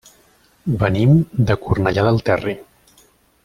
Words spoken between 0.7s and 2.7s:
Venim de Cornellà del Terri.